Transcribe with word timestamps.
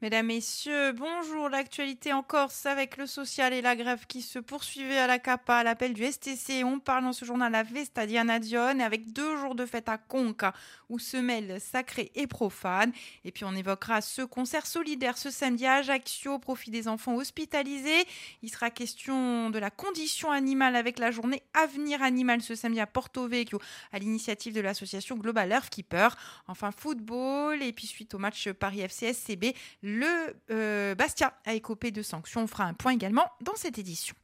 Mesdames, 0.00 0.26
Messieurs, 0.26 0.92
bonjour. 0.92 1.48
L'actualité 1.48 2.12
en 2.12 2.22
Corse 2.22 2.66
avec 2.66 2.98
le 2.98 3.06
social 3.06 3.52
et 3.52 3.60
la 3.60 3.74
grève 3.74 4.06
qui 4.06 4.22
se 4.22 4.38
poursuivait 4.38 4.96
à 4.96 5.08
la 5.08 5.18
CAPA 5.18 5.64
l'appel 5.64 5.92
du 5.92 6.04
STC. 6.04 6.62
On 6.62 6.78
parle 6.78 7.02
dans 7.02 7.12
ce 7.12 7.24
journal 7.24 7.52
à 7.52 7.64
Vesta 7.64 8.06
Dianadion 8.06 8.78
avec 8.78 9.12
deux 9.12 9.36
jours 9.38 9.56
de 9.56 9.66
fête 9.66 9.88
à 9.88 9.98
Conca 9.98 10.54
où 10.88 11.00
se 11.00 11.16
mêlent 11.16 11.60
sacré 11.60 12.12
et 12.14 12.28
profane. 12.28 12.92
Et 13.24 13.32
puis 13.32 13.44
on 13.44 13.56
évoquera 13.56 14.00
ce 14.00 14.22
concert 14.22 14.66
solidaire 14.66 15.18
ce 15.18 15.30
samedi 15.30 15.66
à 15.66 15.74
Ajaccio 15.74 16.34
au 16.34 16.38
profit 16.38 16.70
des 16.70 16.86
enfants 16.86 17.16
hospitalisés. 17.16 18.04
Il 18.42 18.50
sera 18.50 18.70
question 18.70 19.50
de 19.50 19.58
la 19.58 19.70
condition 19.70 20.30
animale 20.30 20.76
avec 20.76 21.00
la 21.00 21.10
journée 21.10 21.42
Avenir 21.54 22.04
Animal 22.04 22.40
ce 22.40 22.54
samedi 22.54 22.78
à 22.78 22.86
Porto 22.86 23.26
Vecchio 23.26 23.60
à 23.92 23.98
l'initiative 23.98 24.54
de 24.54 24.60
l'association 24.60 25.16
Global 25.16 25.50
Earth 25.50 25.70
Keeper. 25.70 26.16
Enfin 26.46 26.70
football 26.70 27.64
et 27.64 27.72
puis 27.72 27.88
suite 27.88 28.14
au 28.14 28.18
match 28.18 28.48
Paris 28.52 28.82
FC 28.82 29.12
SCB, 29.12 29.56
le 29.98 30.36
euh, 30.50 30.94
Bastia 30.94 31.34
a 31.44 31.54
écopé 31.54 31.90
de 31.90 32.02
sanctions. 32.02 32.42
On 32.42 32.46
fera 32.46 32.64
un 32.64 32.74
point 32.74 32.92
également 32.92 33.26
dans 33.40 33.56
cette 33.56 33.78
édition. 33.78 34.14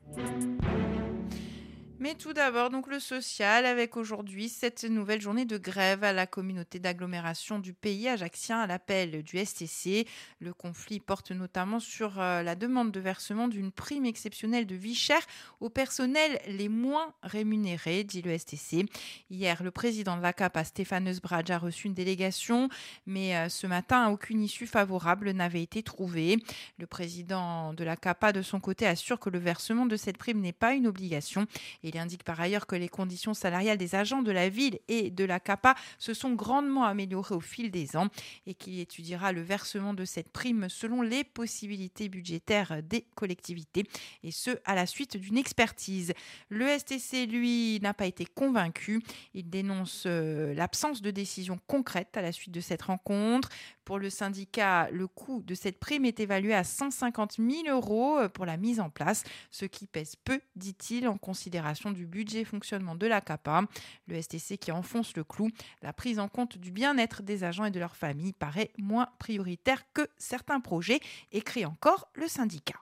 Mais 2.01 2.17
tout 2.17 2.33
d'abord, 2.33 2.71
donc 2.71 2.89
le 2.89 2.99
social, 2.99 3.65
avec 3.65 3.97
aujourd'hui 3.97 4.49
cette 4.49 4.83
nouvelle 4.83 5.21
journée 5.21 5.45
de 5.45 5.57
grève 5.57 6.03
à 6.03 6.13
la 6.13 6.27
communauté 6.27 6.81
d'agglomération 6.81 7.61
du 7.61 7.73
pays 7.73 8.09
ajaxien 8.09 8.59
à 8.59 8.67
l'appel 8.67 9.23
du 9.23 9.39
STC. 9.39 10.05
Le 10.41 10.53
conflit 10.53 10.99
porte 10.99 11.31
notamment 11.31 11.79
sur 11.79 12.21
euh, 12.21 12.43
la 12.43 12.57
demande 12.57 12.91
de 12.91 12.99
versement 12.99 13.47
d'une 13.47 13.71
prime 13.71 14.07
exceptionnelle 14.07 14.67
de 14.67 14.75
vie 14.75 14.97
chère 14.97 15.25
aux 15.61 15.71
personnels 15.71 16.41
les 16.49 16.69
moins 16.69 17.15
rémunérés, 17.23 18.03
dit 18.03 18.23
le 18.23 18.37
STC. 18.37 18.87
Hier, 19.31 19.63
le 19.63 19.71
président 19.71 20.17
de 20.17 20.23
la 20.23 20.33
CAPA, 20.33 20.65
Stéphane 20.65 21.09
Eusbradge, 21.09 21.53
a 21.53 21.59
reçu 21.59 21.87
une 21.87 21.95
délégation, 21.95 22.71
mais 23.07 23.37
euh, 23.37 23.49
ce 23.49 23.69
matin, 23.69 24.09
aucune 24.11 24.43
issue 24.43 24.67
favorable 24.67 25.31
n'avait 25.31 25.63
été 25.63 25.85
trouvée. 25.85 26.39
Le 26.79 26.89
président 26.89 27.73
de 27.73 27.85
la 27.85 27.97
CAPA, 27.97 28.33
de 28.33 28.43
son 28.43 28.59
côté, 28.59 28.85
assure 28.85 29.21
que 29.21 29.31
le 29.31 29.39
versement 29.39 29.87
de 29.87 29.97
cette 29.97 30.19
prime 30.19 30.41
n'est 30.41 30.53
pas 30.53 30.75
une 30.75 30.89
obligation 30.89 31.47
il 31.85 31.99
indique 31.99 32.25
par 32.25 32.41
ailleurs 32.41 32.67
que 32.67 32.77
les 32.77 32.89
conditions 32.89 33.35
salariales 33.35 33.79
des 33.79 33.95
agents 33.95 34.23
de 34.23 34.33
la 34.33 34.49
ville 34.49 34.79
et 34.89 35.11
de 35.11 35.25
la 35.25 35.39
CAPA 35.39 35.75
se 35.99 36.15
sont 36.15 36.33
grandement 36.33 36.85
améliorées 36.85 37.35
au 37.35 37.41
fil 37.41 37.71
des 37.71 37.97
ans 37.97 38.09
et 38.47 38.55
qu'il 38.55 38.81
étudiera 38.81 39.33
le 39.33 39.43
versement 39.43 39.93
de 39.93 40.05
cette 40.05 40.31
prime 40.31 40.69
selon 40.69 41.03
les 41.03 41.25
possibilités 41.25 42.09
budgétaires 42.09 42.83
des 42.83 43.03
collectivités 43.15 43.87
et 44.23 44.31
ce 44.31 44.51
à 44.65 44.75
la 44.75 44.87
suite 44.87 45.17
d'une 45.17 45.37
expertise. 45.37 46.15
Le 46.49 46.67
STC, 46.67 47.27
lui, 47.27 47.79
n'a 47.83 47.93
pas 47.93 48.07
été 48.07 48.25
convaincu. 48.25 49.03
Il 49.35 49.51
dénonce 49.51 50.05
euh, 50.07 50.55
l'absence 50.55 51.03
de 51.03 51.11
décision 51.11 51.59
concrète 51.67 52.17
à 52.17 52.23
la 52.23 52.33
suite 52.33 52.55
de 52.55 52.61
cette 52.61 52.83
rencontre. 52.83 53.51
Pour 53.85 53.99
le 53.99 54.09
syndicat, 54.09 54.89
le 54.91 55.07
coût 55.07 55.43
de 55.43 55.55
cette 55.55 55.79
prime 55.79 56.07
est 56.07 56.19
évalué 56.19 56.55
à 56.55 56.65
150 56.65 57.37
000 57.39 57.69
euros 57.69 58.19
pour 58.31 58.47
la 58.47 58.57
mise 58.57 58.81
en 58.81 58.89
place, 58.89 59.25
ce 59.51 59.67
qui 59.67 59.87
pèse 59.87 60.17
peu, 60.17 60.41
dit-il, 60.57 61.07
en 61.07 61.19
considération 61.19 61.74
du 61.93 62.07
budget 62.07 62.45
fonctionnement 62.45 62.95
de 62.95 63.07
la 63.07 63.21
CAPA. 63.21 63.63
Le 64.07 64.21
STC 64.21 64.59
qui 64.59 64.73
enfonce 64.73 65.17
le 65.17 65.25
clou, 65.25 65.51
la 65.83 65.93
prise 65.93 66.19
en 66.19 66.29
compte 66.29 66.59
du 66.59 66.71
bien-être 66.71 67.23
des 67.23 67.45
agents 67.45 67.65
et 67.65 67.71
de 67.71 67.81
leurs 67.81 67.97
familles 67.97 68.33
paraît 68.33 68.71
moins 68.79 69.09
prioritaire 69.19 69.83
que 69.93 70.09
certains 70.17 70.61
projets, 70.61 71.01
écrit 71.33 71.65
encore 71.65 72.09
le 72.15 72.29
syndicat. 72.29 72.81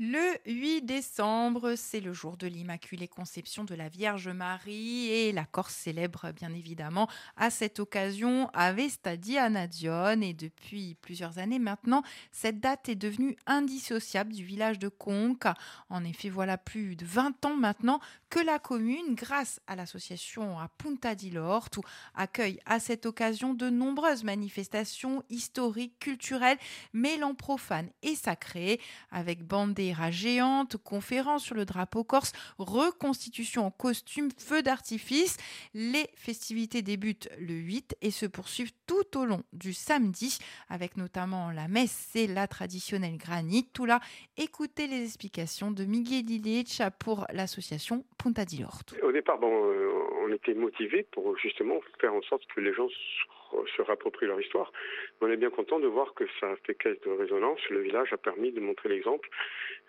Le 0.00 0.38
8 0.46 0.82
décembre, 0.82 1.74
c'est 1.74 1.98
le 1.98 2.12
jour 2.12 2.36
de 2.36 2.46
l'Immaculée 2.46 3.08
Conception 3.08 3.64
de 3.64 3.74
la 3.74 3.88
Vierge 3.88 4.28
Marie 4.28 5.08
et 5.08 5.32
la 5.32 5.44
Corse 5.44 5.74
célèbre 5.74 6.30
bien 6.30 6.54
évidemment 6.54 7.08
à 7.36 7.50
cette 7.50 7.80
occasion 7.80 8.48
Avesta 8.54 9.16
Dianadion 9.16 10.22
et 10.22 10.34
depuis 10.34 10.94
plusieurs 11.02 11.38
années 11.38 11.58
maintenant, 11.58 12.04
cette 12.30 12.60
date 12.60 12.88
est 12.88 12.94
devenue 12.94 13.36
indissociable 13.48 14.32
du 14.32 14.44
village 14.44 14.78
de 14.78 14.86
Conca. 14.86 15.54
En 15.90 16.04
effet, 16.04 16.28
voilà 16.28 16.58
plus 16.58 16.94
de 16.94 17.04
20 17.04 17.44
ans 17.46 17.56
maintenant 17.56 17.98
que 18.30 18.38
la 18.38 18.60
commune, 18.60 19.16
grâce 19.16 19.58
à 19.66 19.74
l'association 19.74 20.60
à 20.60 20.68
Punta 20.68 21.16
di 21.16 21.30
Lorto, 21.30 21.82
accueille 22.14 22.60
à 22.66 22.78
cette 22.78 23.04
occasion 23.04 23.52
de 23.52 23.68
nombreuses 23.68 24.22
manifestations 24.22 25.24
historiques, 25.28 25.98
culturelles, 25.98 26.58
mêlant 26.92 27.34
profanes 27.34 27.90
et 28.02 28.14
sacrées 28.14 28.80
avec 29.10 29.44
bandés 29.92 30.12
géante, 30.12 30.76
conférence 30.76 31.44
sur 31.44 31.54
le 31.54 31.64
drapeau 31.64 32.04
corse, 32.04 32.32
reconstitution 32.58 33.66
en 33.66 33.70
costume, 33.70 34.30
feu 34.36 34.62
d'artifice. 34.62 35.36
Les 35.74 36.08
festivités 36.14 36.82
débutent 36.82 37.28
le 37.38 37.54
8 37.54 37.96
et 38.02 38.10
se 38.10 38.26
poursuivent 38.26 38.72
tout 38.86 39.18
au 39.18 39.24
long 39.24 39.42
du 39.52 39.72
samedi, 39.72 40.38
avec 40.68 40.96
notamment 40.96 41.50
la 41.50 41.68
messe 41.68 42.10
et 42.14 42.26
la 42.26 42.46
traditionnelle 42.46 43.16
granit. 43.16 43.68
Tout 43.72 43.84
là, 43.84 44.00
écoutez 44.36 44.86
les 44.86 45.04
explications 45.04 45.70
de 45.70 45.84
Miguel 45.84 46.28
Ilicha 46.30 46.90
pour 46.90 47.26
l'association 47.32 48.04
Punta 48.16 48.44
di 48.44 48.58
Lorto. 48.58 48.96
Au 49.02 49.12
départ, 49.12 49.38
bon, 49.38 49.50
euh, 49.52 50.17
on 50.28 50.34
était 50.34 50.54
motivé 50.54 51.06
pour 51.12 51.36
justement 51.38 51.80
faire 52.00 52.14
en 52.14 52.22
sorte 52.22 52.42
que 52.54 52.60
les 52.60 52.72
gens 52.74 52.88
se 53.76 53.82
rapproprient 53.82 54.26
leur 54.26 54.40
histoire. 54.40 54.72
On 55.20 55.30
est 55.30 55.36
bien 55.36 55.50
content 55.50 55.80
de 55.80 55.86
voir 55.86 56.14
que 56.14 56.24
ça 56.38 56.50
a 56.50 56.56
fait 56.66 56.74
caisse 56.74 57.00
de 57.00 57.10
résonance. 57.10 57.60
Le 57.70 57.80
village 57.80 58.12
a 58.12 58.18
permis 58.18 58.52
de 58.52 58.60
montrer 58.60 58.90
l'exemple 58.90 59.28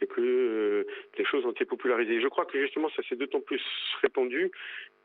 et 0.01 0.07
que 0.07 0.21
euh, 0.21 0.87
les 1.17 1.25
choses 1.25 1.45
ont 1.45 1.51
été 1.51 1.65
popularisées. 1.65 2.21
Je 2.21 2.27
crois 2.27 2.45
que 2.45 2.59
justement 2.59 2.89
ça 2.95 3.03
s'est 3.03 3.17
d'autant 3.17 3.41
plus 3.41 3.61
répandu 4.01 4.51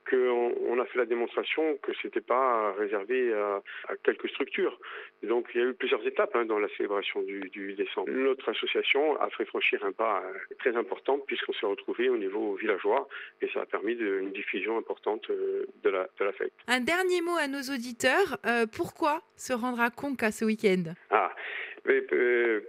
qu'on 0.09 0.54
on 0.69 0.78
a 0.81 0.84
fait 0.87 0.98
la 0.98 1.06
démonstration 1.06 1.76
que 1.82 1.92
c'était 2.03 2.20
pas 2.20 2.72
réservé 2.72 3.32
à, 3.32 3.62
quelques 4.03 4.28
structures. 4.28 4.78
Donc 5.22 5.48
il 5.54 5.60
y 5.60 5.65
a 5.65 5.66
eu 5.66 5.75
plusieurs 5.75 6.06
étapes 6.06 6.34
hein, 6.34 6.44
dans 6.44 6.59
la 6.59 6.69
célébration 6.76 7.22
du, 7.22 7.48
du, 7.50 7.75
décembre. 7.75 8.10
Notre 8.10 8.50
association 8.50 9.20
a 9.20 9.31
fait 9.31 9.44
franchir 9.47 9.84
un 9.84 9.93
pas 9.93 10.22
euh, 10.22 10.54
très 10.59 10.76
important 10.76 11.19
puisqu'on 11.19 11.53
s'est 11.54 11.66
retrouvé 11.66 12.09
au 12.09 12.16
niveau 12.16 12.54
villageois 12.56 13.09
et 13.41 13.48
ça 13.53 13.62
a 13.62 13.66
permis 13.66 13.97
de, 13.97 14.20
une 14.20 14.32
diffusion 14.32 14.76
importante 14.78 15.28
euh, 15.31 15.66
de 15.82 15.91
la, 15.91 16.09
de 16.19 16.25
la 16.25 16.32
fête. 16.32 16.53
Un 16.69 16.81
dernier 16.81 17.20
mot 17.20 17.37
à 17.38 17.48
nos 17.48 17.62
auditeurs. 17.62 18.38
Euh, 18.47 18.66
pourquoi 18.66 19.22
se 19.37 19.53
rendre 19.53 19.81
à 19.81 19.91
Conca 19.91 20.31
ce 20.31 20.44
week-end? 20.44 20.94
Ah, 21.10 21.32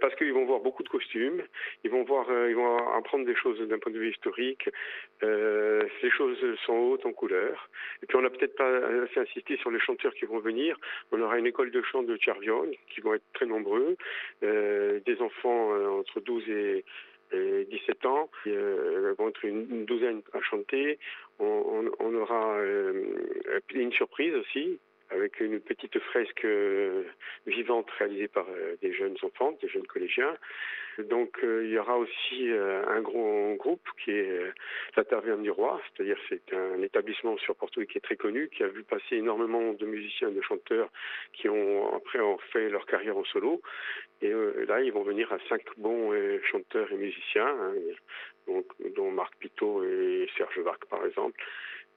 parce 0.00 0.14
qu'ils 0.16 0.32
vont 0.32 0.44
voir 0.44 0.60
beaucoup 0.60 0.82
de 0.82 0.88
costumes, 0.88 1.42
ils 1.84 1.90
vont 1.90 2.04
voir, 2.04 2.28
euh, 2.28 2.50
ils 2.50 2.56
vont 2.56 2.76
apprendre 2.92 3.24
des 3.24 3.34
choses 3.34 3.58
d'un 3.60 3.78
point 3.78 3.92
de 3.92 3.98
vue 3.98 4.10
historique. 4.10 4.68
Euh, 5.22 5.82
ces 6.00 6.10
choses 6.10 6.38
sont 6.66 6.74
hautes 6.74 7.06
en 7.06 7.12
couleur. 7.12 7.70
Et 8.02 8.06
puis 8.06 8.16
on 8.16 8.22
n'a 8.22 8.30
peut-être 8.30 8.56
pas 8.56 8.76
assez 9.04 9.20
insisté 9.20 9.56
sur 9.58 9.70
les 9.70 9.80
chanteurs 9.80 10.14
qui 10.14 10.26
vont 10.26 10.38
venir. 10.38 10.78
On 11.12 11.20
aura 11.20 11.38
une 11.38 11.46
école 11.46 11.70
de 11.70 11.82
chant 11.82 12.02
de 12.02 12.16
Tchervion 12.16 12.70
qui 12.90 13.00
vont 13.00 13.14
être 13.14 13.24
très 13.32 13.46
nombreux, 13.46 13.96
euh, 14.42 15.00
des 15.06 15.20
enfants 15.20 15.74
euh, 15.74 15.88
entre 15.88 16.20
12 16.20 16.48
et 16.50 16.84
et 17.32 17.66
17 17.70 18.06
ans, 18.06 18.30
euh, 18.46 19.14
vont 19.18 19.28
être 19.28 19.44
une, 19.44 19.84
douzaine 19.84 20.22
à 20.32 20.40
chanter. 20.42 20.98
On, 21.38 21.44
on, 21.44 21.90
on 21.98 22.14
aura 22.14 22.58
euh, 22.58 23.04
une 23.74 23.92
surprise 23.92 24.34
aussi, 24.34 24.78
avec 25.16 25.40
une 25.40 25.60
petite 25.60 25.98
fresque 25.98 26.44
euh, 26.44 27.04
vivante 27.46 27.90
réalisée 27.98 28.28
par 28.28 28.46
euh, 28.48 28.76
des 28.82 28.92
jeunes 28.92 29.16
enfants, 29.22 29.56
des 29.62 29.68
jeunes 29.68 29.86
collégiens. 29.86 30.36
Donc 30.98 31.38
euh, 31.42 31.64
il 31.64 31.72
y 31.72 31.78
aura 31.78 31.98
aussi 31.98 32.50
un 32.50 33.00
gros 33.02 33.54
groupe 33.56 33.86
qui 34.02 34.12
est 34.12 34.40
la 34.96 35.04
Taverne 35.04 35.42
du 35.42 35.50
Roi, 35.50 35.78
c'est-à-dire 35.84 36.16
c'est 36.30 36.54
un 36.54 36.80
établissement 36.80 37.36
sur 37.36 37.54
Porto 37.54 37.84
qui 37.84 37.98
est 37.98 38.00
très 38.00 38.16
connu, 38.16 38.48
qui 38.48 38.62
a 38.62 38.68
vu 38.68 38.82
passer 38.82 39.16
énormément 39.16 39.74
de 39.74 39.84
musiciens 39.84 40.30
de 40.30 40.40
chanteurs 40.40 40.88
qui 41.34 41.50
ont 41.50 41.94
après 41.94 42.20
ont 42.20 42.38
fait 42.50 42.70
leur 42.70 42.86
carrière 42.86 43.18
en 43.18 43.24
solo. 43.24 43.60
Et 44.22 44.32
là 44.66 44.80
ils 44.80 44.92
vont 44.92 45.02
venir 45.02 45.30
à 45.34 45.38
cinq 45.50 45.64
bons 45.76 46.14
chanteurs 46.50 46.90
et 46.90 46.96
musiciens, 46.96 47.46
hein, 48.48 48.62
dont 48.96 49.10
Marc 49.10 49.36
Pitot 49.36 49.84
et 49.84 50.26
Serge 50.38 50.60
Vac 50.60 50.82
par 50.86 51.04
exemple. 51.04 51.38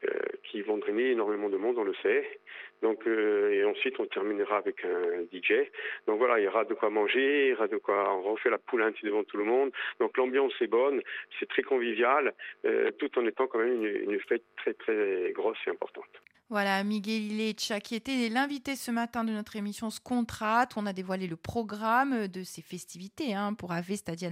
Euh, 0.06 0.18
qui 0.44 0.62
vont 0.62 0.78
drainer 0.78 1.12
énormément 1.12 1.50
de 1.50 1.58
monde, 1.58 1.78
on 1.78 1.84
le 1.84 1.94
sait. 2.02 2.40
Donc, 2.82 3.06
euh, 3.06 3.52
et 3.52 3.66
ensuite, 3.66 4.00
on 4.00 4.06
terminera 4.06 4.58
avec 4.58 4.86
un 4.86 5.24
DJ. 5.32 5.70
Donc 6.08 6.20
voilà, 6.20 6.40
il 6.40 6.46
y 6.46 6.48
aura 6.48 6.64
de 6.64 6.74
quoi 6.74 6.90
manger, 6.90 7.48
il 7.48 7.50
y 7.50 7.54
aura 7.54 7.68
de 7.68 7.76
quoi, 7.78 8.16
on 8.16 8.22
refait 8.22 8.50
la 8.50 8.58
poulinte 8.58 8.96
devant 9.04 9.26
tout 9.26 9.36
le 9.36 9.44
monde. 9.44 9.72
Donc 10.00 10.16
l'ambiance 10.18 10.54
est 10.62 10.68
bonne, 10.68 11.02
c'est 11.38 11.50
très 11.50 11.64
convivial, 11.64 12.34
euh, 12.66 12.92
tout 12.98 13.20
en 13.20 13.26
étant 13.26 13.48
quand 13.48 13.60
même 13.60 13.84
une, 13.84 14.12
une 14.12 14.20
fête 14.22 14.44
très 14.56 14.74
très 14.74 15.34
grosse 15.34 15.58
et 15.68 15.72
importante. 15.72 16.22
Voilà, 16.52 16.84
Miguel 16.84 17.32
Ilecha, 17.32 17.80
qui 17.80 17.94
était 17.94 18.28
l'invité 18.28 18.76
ce 18.76 18.90
matin 18.90 19.24
de 19.24 19.32
notre 19.32 19.56
émission 19.56 19.92
Scontrat. 19.92 20.68
On 20.78 20.88
a 20.88 20.94
dévoilé 20.94 21.28
le 21.28 21.36
programme 21.36 22.28
de 22.28 22.44
ces 22.44 22.64
festivités 22.64 23.36
hein, 23.36 23.54
pour 23.54 23.72
Ave 23.72 23.96
Stadia 23.96 24.32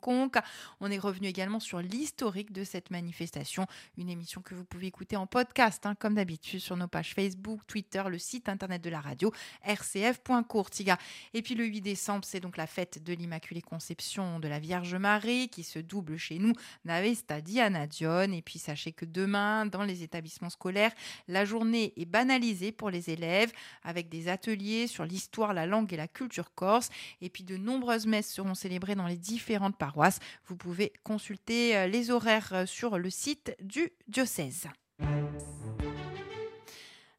Conca. 0.00 0.42
On 0.80 0.90
est 0.90 0.98
revenu 0.98 1.28
également 1.28 1.60
sur 1.60 1.82
l'historique 1.82 2.52
de 2.52 2.64
cette 2.64 2.90
manifestation, 2.90 3.66
une 3.98 4.08
émission 4.08 4.40
que 4.40 4.54
vous 4.54 4.64
pouvez 4.64 4.86
écouter 4.86 5.16
en 5.16 5.26
podcast, 5.26 5.84
hein, 5.84 5.94
comme 5.94 6.14
d'habitude, 6.14 6.60
sur 6.60 6.74
nos 6.74 6.88
pages 6.88 7.12
Facebook, 7.12 7.60
Twitter, 7.66 8.02
le 8.08 8.18
site 8.18 8.48
internet 8.48 8.82
de 8.82 8.88
la 8.88 9.02
radio, 9.02 9.30
rcf.courtiga. 9.62 10.96
Et 11.34 11.42
puis 11.42 11.54
le 11.54 11.66
8 11.66 11.82
décembre, 11.82 12.24
c'est 12.24 12.40
donc 12.40 12.56
la 12.56 12.66
fête 12.66 13.04
de 13.04 13.12
l'Immaculée 13.12 13.60
Conception 13.60 14.40
de 14.40 14.48
la 14.48 14.58
Vierge 14.58 14.94
Marie, 14.94 15.50
qui 15.50 15.64
se 15.64 15.80
double 15.80 16.16
chez 16.16 16.38
nous 16.38 16.54
d'Ave 16.86 17.12
Stadia. 17.12 17.68
Et 17.68 18.42
puis 18.42 18.58
sachez 18.58 18.92
que 18.92 19.04
demain, 19.04 19.66
dans 19.66 19.82
les 19.82 20.02
établissements 20.02 20.48
scolaires, 20.48 20.92
la 21.26 21.44
journée 21.44 21.57
journée 21.58 21.92
est 21.96 22.04
banalisée 22.04 22.70
pour 22.70 22.88
les 22.88 23.10
élèves 23.10 23.52
avec 23.82 24.08
des 24.08 24.28
ateliers 24.28 24.86
sur 24.86 25.04
l'histoire, 25.04 25.52
la 25.52 25.66
langue 25.66 25.92
et 25.92 25.96
la 25.96 26.06
culture 26.06 26.54
corse. 26.54 26.88
Et 27.20 27.30
puis 27.30 27.42
de 27.42 27.56
nombreuses 27.56 28.06
messes 28.06 28.32
seront 28.32 28.54
célébrées 28.54 28.94
dans 28.94 29.08
les 29.08 29.16
différentes 29.16 29.76
paroisses. 29.76 30.20
Vous 30.46 30.56
pouvez 30.56 30.92
consulter 31.02 31.76
euh, 31.76 31.86
les 31.88 32.10
horaires 32.10 32.50
euh, 32.52 32.66
sur 32.66 32.96
le 32.98 33.10
site 33.10 33.56
du 33.60 33.90
diocèse. 34.06 34.68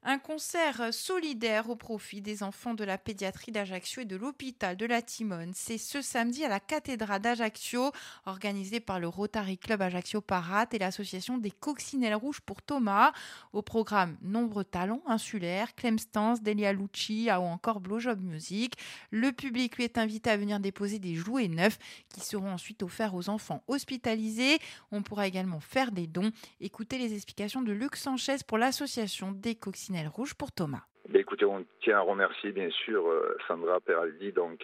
Un 0.02 0.18
concert 0.18 0.94
solidaire 0.94 1.70
au 1.70 1.76
profit 1.76 2.22
des 2.22 2.42
enfants 2.42 2.74
de 2.74 2.86
la 2.86 2.98
pédiatrie 2.98 3.52
d'Ajaccio 3.52 4.04
et 4.04 4.06
de 4.06 4.16
l'hôpital 4.16 4.78
de 4.78 4.86
la 4.86 5.02
Timone. 5.02 5.52
C'est 5.54 5.78
ce 5.78 6.02
samedi 6.02 6.46
à 6.46 6.48
la 6.48 6.62
cathédrale 6.62 7.22
d'Ajaccio, 7.22 7.92
organisé 8.26 8.80
par 8.80 9.02
le 9.02 9.10
Rotary 9.10 9.58
Club 9.58 9.82
Ajaccio 9.82 10.22
Parat 10.22 10.68
et 10.72 10.80
l'association 10.80 11.38
des 11.38 11.52
Coccinelles 11.52 12.16
Rouges 12.16 12.40
pour 12.40 12.62
Thomas. 12.62 13.12
Au 13.52 13.62
programme, 13.62 14.18
nombreux 14.22 14.64
talents 14.64 15.04
insulaires, 15.06 15.76
Clem 15.76 16.00
Stance, 16.00 16.42
Delia 16.42 16.72
Lucci 16.72 17.28
ou 17.30 17.44
encore 17.44 17.82
Blowjob 17.82 18.22
Music. 18.22 18.76
Le 19.12 19.34
public 19.34 19.76
lui 19.76 19.84
est 19.84 19.98
invité 19.98 20.30
à 20.30 20.38
venir 20.38 20.62
déposer 20.62 21.00
des 21.00 21.16
jouets 21.16 21.50
neufs 21.50 21.78
qui 22.08 22.22
seront 22.22 22.54
ensuite 22.54 22.84
offerts 22.84 23.16
aux 23.16 23.28
enfants 23.28 23.64
hospitalisés. 23.68 24.60
On 24.92 25.04
pourra 25.04 25.28
également 25.28 25.60
faire 25.60 25.92
des 25.92 26.08
dons. 26.08 26.32
Écoutez 26.62 26.98
les 26.98 27.14
explications 27.14 27.62
de 27.62 27.74
Luc 27.74 27.98
Sanchez 27.98 28.38
pour 28.48 28.58
l'association 28.58 29.34
des 29.34 29.56
Coccinelles 29.56 29.89
Ben, 31.10 31.22
écoutez, 31.22 31.46
on 31.46 31.66
tient 31.82 31.98
à 31.98 32.02
remercier 32.02 32.52
bien 32.52 32.70
sûr 32.70 33.08
euh, 33.08 33.36
Sandra 33.48 33.80
Peraldi, 33.80 34.32
donc, 34.32 34.64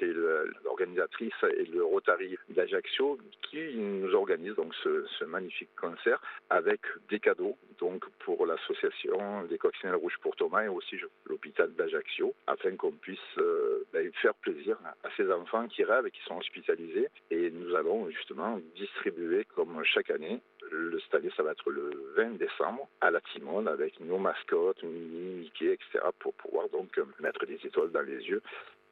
l'organisatrice, 0.63 1.33
et 1.57 1.65
le 1.65 1.83
Rotary 1.83 2.37
d'Ajaccio, 2.49 3.17
qui 3.41 3.75
nous 3.75 4.13
organise 4.13 4.53
donc 4.53 4.75
ce, 4.83 5.25
magnifique 5.25 5.73
concert 5.75 6.21
avec 6.51 6.81
des 7.09 7.19
cadeaux, 7.19 7.57
donc 7.79 8.05
pour 8.19 8.45
l'association 8.45 9.43
des 9.49 9.57
Coccinelles 9.57 9.95
Rouges 9.95 10.19
pour 10.21 10.35
Thomas 10.35 10.65
et 10.65 10.67
aussi 10.67 10.97
l'hôpital 11.25 11.73
d'Ajaccio, 11.73 12.35
afin 12.45 12.75
qu'on 12.75 12.91
puisse 12.91 13.19
euh, 13.39 13.83
ben, 13.91 14.11
faire 14.21 14.35
plaisir 14.35 14.77
à 15.03 15.09
ces 15.17 15.31
enfants 15.31 15.67
qui 15.67 15.83
rêvent 15.83 16.05
et 16.05 16.11
qui 16.11 16.21
sont 16.27 16.37
hospitalisés. 16.37 17.07
Et 17.31 17.49
nous 17.49 17.75
allons 17.75 18.07
justement 18.11 18.59
distribuer, 18.75 19.45
comme 19.55 19.83
chaque 19.83 20.11
année, 20.11 20.41
le 20.75 20.99
stade, 20.99 21.29
ça 21.35 21.43
va 21.43 21.51
être 21.51 21.69
le 21.69 22.13
20 22.15 22.37
décembre 22.37 22.87
à 23.01 23.11
la 23.11 23.21
Timone 23.21 23.67
avec 23.67 23.99
nos 23.99 24.17
mascottes, 24.17 24.83
Mini, 24.83 25.35
Mickey, 25.35 25.73
etc. 25.73 25.99
pour 26.19 26.33
pouvoir 26.33 26.69
donc 26.69 26.99
mettre 27.19 27.45
des 27.45 27.59
étoiles 27.63 27.91
dans 27.91 28.01
les 28.01 28.23
yeux. 28.27 28.41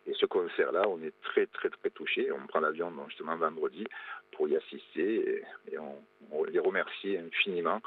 Et 0.05 0.13
ce 0.13 0.25
concert-là, 0.25 0.87
on 0.89 1.01
est 1.01 1.13
très 1.21 1.45
très 1.47 1.69
très 1.69 1.89
touchés. 1.89 2.31
On 2.31 2.45
prend 2.47 2.59
l'avion 2.59 2.91
justement 3.07 3.37
vendredi 3.37 3.85
pour 4.31 4.49
y 4.49 4.55
assister 4.57 5.43
et, 5.71 5.77
on, 5.77 6.43
les 6.45 6.59
remercie 6.59 7.17
infiniment 7.17 7.81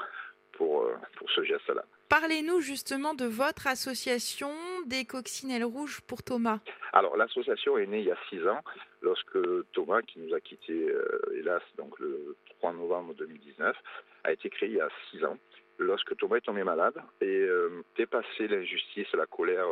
pour, 0.57 0.83
euh, 0.83 0.95
pour 1.17 1.29
ce 1.31 1.43
geste-là. 1.43 1.83
Parlez-nous 2.09 2.61
justement 2.61 3.13
de 3.13 3.25
votre 3.25 3.67
association 3.67 4.51
des 4.85 5.05
coccinelles 5.05 5.65
rouges 5.65 6.01
pour 6.01 6.23
Thomas. 6.23 6.59
Alors 6.93 7.17
l'association 7.17 7.77
est 7.77 7.85
née 7.85 7.99
il 7.99 8.05
y 8.05 8.11
a 8.11 8.17
six 8.29 8.45
ans, 8.47 8.61
lorsque 9.01 9.37
Thomas, 9.73 10.01
qui 10.01 10.19
nous 10.19 10.33
a 10.33 10.39
quittés 10.39 10.89
euh, 10.89 11.19
hélas 11.35 11.61
donc 11.77 11.99
le 11.99 12.35
3 12.59 12.73
novembre 12.73 13.13
2019, 13.15 13.75
a 14.23 14.31
été 14.31 14.49
créé 14.49 14.69
il 14.69 14.75
y 14.75 14.81
a 14.81 14.89
six 15.11 15.23
ans. 15.25 15.37
Lorsque 15.79 16.15
Thomas 16.17 16.37
est 16.37 16.41
tombé 16.41 16.63
malade 16.63 16.95
et 17.21 17.25
euh, 17.25 17.83
dépassé 17.97 18.47
l'injustice, 18.47 19.11
la 19.13 19.27
colère 19.27 19.67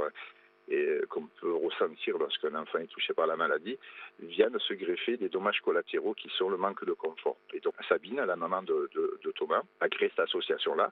et 0.70 1.00
qu'on 1.10 1.28
peut 1.40 1.54
ressentir 1.54 2.18
lorsqu'un 2.18 2.56
enfant 2.56 2.80
est 2.80 2.88
touché 2.88 3.14
par 3.14 3.28
la 3.28 3.36
maladie, 3.36 3.78
viennent 4.20 4.60
se 4.60 4.74
greffer 4.74 5.18
des 5.18 5.30
dommages 5.30 5.62
collatéraux 5.62 6.14
qui 6.14 6.30
sont 6.38 6.50
le 6.50 6.58
manque 6.58 6.86
de 6.86 6.94
confort. 6.94 7.38
Et 7.54 7.60
donc 7.60 7.76
Sabine, 7.88 8.22
la 8.22 8.36
maman 8.36 8.64
de, 8.64 8.90
Thomas, 9.36 9.62
a 9.80 9.90
créé 9.90 10.10
cette 10.10 10.28
association-là 10.28 10.92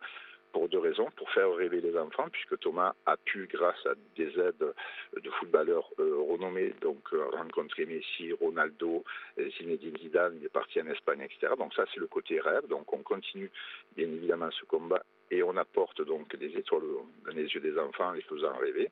pour 0.52 0.70
deux 0.70 0.80
raisons. 0.80 1.10
Pour 1.18 1.30
faire 1.32 1.52
rêver 1.56 1.82
les 1.82 1.98
enfants, 1.98 2.28
puisque 2.32 2.60
Thomas 2.60 2.94
a 3.06 3.18
pu, 3.18 3.50
grâce 3.52 3.84
à 3.86 3.94
des 4.16 4.30
aides 4.40 4.74
de 5.22 5.30
footballeurs 5.32 5.90
euh, 6.00 6.16
renommés, 6.32 6.74
donc 6.82 7.02
euh, 7.14 7.26
rencontrer 7.32 7.86
Messi, 7.86 8.32
Ronaldo, 8.34 9.04
euh, 9.40 9.50
Zinedine 9.58 9.98
Zidane, 9.98 10.38
il 10.40 10.46
est 10.46 10.54
parti 10.54 10.80
en 10.80 10.88
Espagne, 10.88 11.22
etc. 11.22 11.54
Donc 11.58 11.74
ça, 11.74 11.86
c'est 11.92 12.00
le 12.00 12.08
côté 12.08 12.40
rêve. 12.40 12.68
Donc 12.68 12.94
on 12.94 13.02
continue 13.02 13.50
bien 13.96 14.08
évidemment 14.08 14.52
ce 14.52 14.64
combat 14.66 15.04
et 15.34 15.44
on 15.44 15.58
apporte 15.58 16.06
donc 16.06 16.36
des 16.36 16.58
étoiles 16.58 16.84
dans 17.26 17.34
les 17.34 17.44
yeux 17.44 17.60
des 17.60 17.78
enfants, 17.78 18.12
les 18.12 18.22
faisant 18.22 18.56
rêver. 18.58 18.92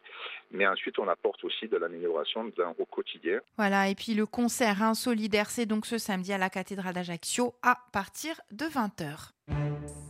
Mais 0.51 0.67
ensuite, 0.67 0.97
on 0.99 1.07
apporte 1.07 1.43
aussi 1.43 1.67
de 1.67 1.77
l'amélioration 1.77 2.51
au 2.77 2.85
quotidien. 2.85 3.39
Voilà, 3.57 3.89
et 3.89 3.95
puis 3.95 4.13
le 4.13 4.25
concert 4.25 4.81
hein, 4.81 4.93
c'est 4.95 5.65
donc 5.65 5.85
ce 5.85 5.97
samedi 5.97 6.33
à 6.33 6.37
la 6.37 6.49
cathédrale 6.49 6.93
d'Ajaccio 6.93 7.53
à 7.61 7.77
partir 7.91 8.39
de 8.51 8.65
20h. 8.65 10.00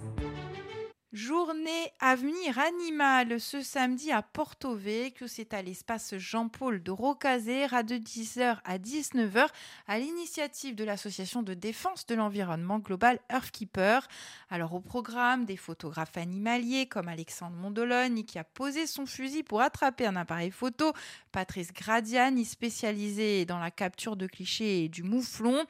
Journée 1.13 1.91
Avenir 1.99 2.57
Animal. 2.57 3.41
Ce 3.41 3.61
samedi 3.61 4.13
à 4.13 4.21
Porto 4.21 4.77
Vecchio, 4.77 5.27
c'est 5.27 5.53
à 5.53 5.61
l'espace 5.61 6.15
Jean-Paul 6.15 6.81
de 6.81 6.89
Rocazera 6.89 7.83
de 7.83 7.95
10h 7.95 8.59
à 8.63 8.77
19h 8.77 9.45
à 9.89 9.99
l'initiative 9.99 10.73
de 10.73 10.85
l'association 10.85 11.43
de 11.43 11.53
défense 11.53 12.05
de 12.05 12.15
l'environnement 12.15 12.79
global 12.79 13.19
Earthkeeper. 13.29 14.07
Alors 14.49 14.73
au 14.73 14.79
programme 14.79 15.43
des 15.43 15.57
photographes 15.57 16.15
animaliers 16.15 16.85
comme 16.85 17.09
Alexandre 17.09 17.57
Mondologne 17.57 18.23
qui 18.23 18.39
a 18.39 18.45
posé 18.45 18.87
son 18.87 19.05
fusil 19.05 19.43
pour 19.43 19.59
attraper 19.59 20.05
un 20.05 20.15
appareil 20.15 20.51
photo, 20.51 20.93
Patrice 21.33 21.73
Gradiani 21.73 22.45
spécialisé 22.45 23.43
dans 23.43 23.59
la 23.59 23.69
capture 23.69 24.15
de 24.15 24.27
clichés 24.27 24.85
et 24.85 24.89
du 24.89 25.03
mouflon, 25.03 25.65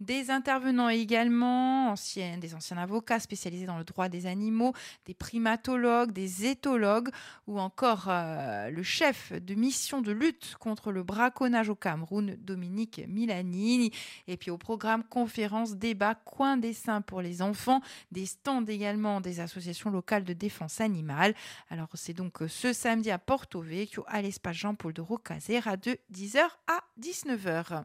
des 0.00 0.30
intervenants 0.30 0.88
également, 0.88 1.92
des 2.38 2.54
anciens 2.54 2.78
avocats 2.78 3.20
spécialisés 3.20 3.66
dans 3.66 3.76
le 3.76 3.84
droit 3.84 4.08
des 4.08 4.24
animaux, 4.24 4.72
des 5.06 5.14
primatologues, 5.14 6.12
des 6.12 6.46
éthologues 6.46 7.10
ou 7.46 7.58
encore 7.60 8.06
euh, 8.08 8.70
le 8.70 8.82
chef 8.82 9.32
de 9.32 9.54
mission 9.54 10.00
de 10.00 10.12
lutte 10.12 10.56
contre 10.58 10.92
le 10.92 11.02
braconnage 11.02 11.68
au 11.68 11.74
Cameroun, 11.74 12.36
Dominique 12.40 13.02
Milanini. 13.08 13.92
Et 14.26 14.36
puis 14.36 14.50
au 14.50 14.58
programme 14.58 15.04
conférence, 15.04 15.76
débat, 15.76 16.14
coin 16.14 16.56
dessin 16.56 17.00
pour 17.00 17.22
les 17.22 17.42
enfants, 17.42 17.80
des 18.12 18.26
stands 18.26 18.64
également 18.64 19.20
des 19.20 19.40
associations 19.40 19.90
locales 19.90 20.24
de 20.24 20.32
défense 20.32 20.80
animale. 20.80 21.34
Alors 21.70 21.88
c'est 21.94 22.14
donc 22.14 22.42
euh, 22.42 22.48
ce 22.48 22.72
samedi 22.72 23.10
à 23.10 23.18
Porto 23.18 23.60
Vecchio 23.60 24.04
à 24.06 24.22
l'espace 24.22 24.56
Jean-Paul 24.56 24.92
de 24.92 25.00
Rocazera 25.00 25.76
de 25.76 25.98
10h 26.12 26.40
à 26.66 26.80
19h. 27.00 27.84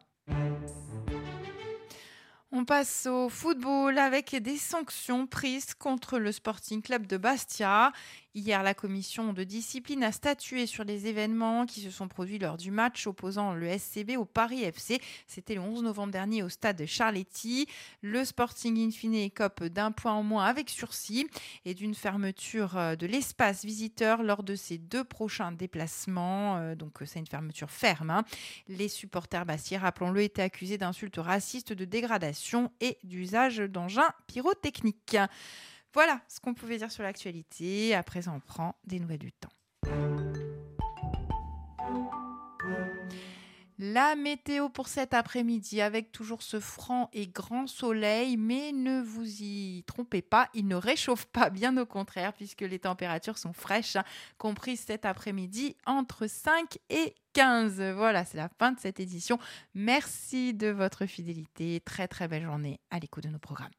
On 2.54 2.66
passe 2.66 3.06
au 3.06 3.30
football 3.30 3.96
avec 3.96 4.36
des 4.36 4.58
sanctions 4.58 5.26
prises 5.26 5.72
contre 5.72 6.18
le 6.18 6.32
Sporting 6.32 6.82
Club 6.82 7.06
de 7.06 7.16
Bastia. 7.16 7.92
Hier, 8.34 8.62
la 8.62 8.72
commission 8.72 9.34
de 9.34 9.44
discipline 9.44 10.02
a 10.02 10.10
statué 10.10 10.66
sur 10.66 10.84
les 10.84 11.06
événements 11.06 11.66
qui 11.66 11.82
se 11.82 11.90
sont 11.90 12.08
produits 12.08 12.38
lors 12.38 12.56
du 12.56 12.70
match 12.70 13.06
opposant 13.06 13.52
le 13.52 13.68
SCB 13.76 14.16
au 14.16 14.24
Paris 14.24 14.62
FC. 14.62 15.02
C'était 15.26 15.56
le 15.56 15.60
11 15.60 15.82
novembre 15.82 16.12
dernier 16.12 16.42
au 16.42 16.48
stade 16.48 16.86
Charletti. 16.86 17.66
Le 18.00 18.24
Sporting 18.24 18.78
Infine 18.78 19.16
écope 19.16 19.64
d'un 19.64 19.92
point 19.92 20.14
en 20.14 20.22
moins 20.22 20.46
avec 20.46 20.70
sursis 20.70 21.26
et 21.66 21.74
d'une 21.74 21.94
fermeture 21.94 22.78
euh, 22.78 22.96
de 22.96 23.06
l'espace 23.06 23.66
visiteur 23.66 24.22
lors 24.22 24.42
de 24.42 24.54
ses 24.54 24.78
deux 24.78 25.04
prochains 25.04 25.52
déplacements. 25.52 26.56
Euh, 26.56 26.74
donc, 26.74 27.00
c'est 27.04 27.18
une 27.18 27.26
fermeture 27.26 27.70
ferme. 27.70 28.08
Hein. 28.08 28.24
Les 28.66 28.88
supporters 28.88 29.44
bastiers, 29.44 29.76
rappelons-le, 29.76 30.22
étaient 30.22 30.40
accusés 30.40 30.78
d'insultes 30.78 31.18
racistes, 31.18 31.74
de 31.74 31.84
dégradation 31.84 32.72
et 32.80 32.96
d'usage 33.04 33.58
d'engins 33.58 34.08
pyrotechniques. 34.26 35.18
Voilà 35.94 36.20
ce 36.28 36.40
qu'on 36.40 36.54
pouvait 36.54 36.78
dire 36.78 36.90
sur 36.90 37.02
l'actualité. 37.02 37.94
À 37.94 38.02
présent, 38.02 38.34
on 38.36 38.40
prend 38.40 38.74
des 38.84 38.98
nouvelles 38.98 39.18
du 39.18 39.32
temps. 39.32 39.50
La 43.84 44.14
météo 44.14 44.68
pour 44.68 44.86
cet 44.86 45.12
après-midi 45.12 45.80
avec 45.80 46.12
toujours 46.12 46.42
ce 46.42 46.60
franc 46.60 47.10
et 47.12 47.26
grand 47.26 47.66
soleil, 47.66 48.36
mais 48.36 48.70
ne 48.70 49.02
vous 49.02 49.42
y 49.42 49.82
trompez 49.88 50.22
pas, 50.22 50.48
il 50.54 50.68
ne 50.68 50.76
réchauffe 50.76 51.24
pas, 51.26 51.50
bien 51.50 51.76
au 51.76 51.84
contraire, 51.84 52.32
puisque 52.32 52.60
les 52.60 52.78
températures 52.78 53.38
sont 53.38 53.52
fraîches, 53.52 53.96
hein, 53.96 54.04
comprises 54.38 54.84
cet 54.86 55.04
après-midi 55.04 55.74
entre 55.84 56.28
5 56.28 56.78
et 56.90 57.16
15. 57.32 57.82
Voilà, 57.96 58.24
c'est 58.24 58.36
la 58.36 58.50
fin 58.56 58.70
de 58.70 58.78
cette 58.78 59.00
édition. 59.00 59.40
Merci 59.74 60.54
de 60.54 60.68
votre 60.68 61.06
fidélité. 61.06 61.80
Très 61.84 62.06
très 62.06 62.28
belle 62.28 62.44
journée 62.44 62.78
à 62.90 63.00
l'écoute 63.00 63.24
de 63.24 63.30
nos 63.30 63.40
programmes. 63.40 63.72